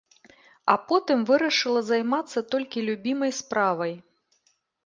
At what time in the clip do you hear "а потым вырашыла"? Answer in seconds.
0.73-1.81